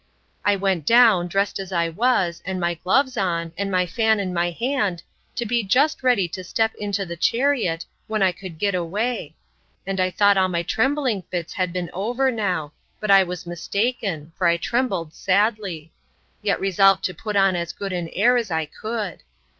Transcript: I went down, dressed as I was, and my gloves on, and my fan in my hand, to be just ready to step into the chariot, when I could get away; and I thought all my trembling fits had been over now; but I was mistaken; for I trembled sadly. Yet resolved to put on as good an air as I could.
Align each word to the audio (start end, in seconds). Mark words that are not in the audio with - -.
I 0.43 0.55
went 0.55 0.87
down, 0.87 1.27
dressed 1.27 1.59
as 1.59 1.71
I 1.71 1.87
was, 1.87 2.41
and 2.43 2.59
my 2.59 2.73
gloves 2.73 3.17
on, 3.17 3.51
and 3.55 3.69
my 3.69 3.85
fan 3.85 4.19
in 4.19 4.33
my 4.33 4.49
hand, 4.49 5.03
to 5.35 5.45
be 5.45 5.61
just 5.63 6.01
ready 6.01 6.27
to 6.29 6.43
step 6.43 6.73
into 6.79 7.05
the 7.05 7.15
chariot, 7.15 7.85
when 8.07 8.23
I 8.23 8.31
could 8.31 8.57
get 8.57 8.73
away; 8.73 9.35
and 9.85 9.99
I 9.99 10.09
thought 10.09 10.37
all 10.37 10.47
my 10.47 10.63
trembling 10.63 11.21
fits 11.29 11.53
had 11.53 11.71
been 11.71 11.91
over 11.93 12.31
now; 12.31 12.73
but 12.99 13.11
I 13.11 13.21
was 13.21 13.45
mistaken; 13.45 14.31
for 14.35 14.47
I 14.47 14.57
trembled 14.57 15.13
sadly. 15.13 15.91
Yet 16.41 16.59
resolved 16.59 17.03
to 17.03 17.13
put 17.13 17.35
on 17.35 17.55
as 17.55 17.71
good 17.71 17.93
an 17.93 18.09
air 18.13 18.37
as 18.37 18.49
I 18.49 18.65
could. 18.65 19.21